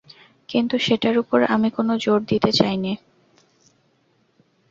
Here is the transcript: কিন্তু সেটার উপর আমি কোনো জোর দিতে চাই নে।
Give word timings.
কিন্তু 0.49 0.75
সেটার 0.77 1.15
উপর 1.17 1.39
আমি 1.45 1.69
কোনো 1.69 1.93
জোর 1.97 2.19
দিতে 2.25 2.51
চাই 2.51 2.75
নে। 2.77 2.93